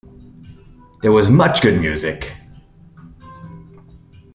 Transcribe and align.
There 1.03 1.11
was 1.11 1.29
much 1.29 1.61
good 1.61 1.79
music. 1.79 2.33